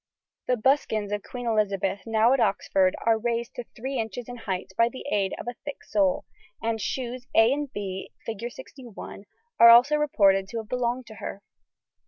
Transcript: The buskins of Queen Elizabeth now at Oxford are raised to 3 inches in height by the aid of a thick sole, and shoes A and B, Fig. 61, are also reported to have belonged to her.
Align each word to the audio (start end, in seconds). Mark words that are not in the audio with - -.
The 0.47 0.57
buskins 0.57 1.11
of 1.11 1.21
Queen 1.21 1.45
Elizabeth 1.45 2.07
now 2.07 2.33
at 2.33 2.39
Oxford 2.39 2.95
are 3.05 3.19
raised 3.19 3.53
to 3.53 3.65
3 3.75 3.99
inches 3.99 4.27
in 4.27 4.35
height 4.35 4.71
by 4.75 4.89
the 4.89 5.05
aid 5.11 5.35
of 5.37 5.47
a 5.47 5.53
thick 5.63 5.83
sole, 5.83 6.25
and 6.59 6.81
shoes 6.81 7.27
A 7.35 7.53
and 7.53 7.71
B, 7.71 8.09
Fig. 8.25 8.43
61, 8.49 9.25
are 9.59 9.69
also 9.69 9.97
reported 9.97 10.47
to 10.47 10.57
have 10.57 10.67
belonged 10.69 11.05
to 11.05 11.15
her. 11.21 11.43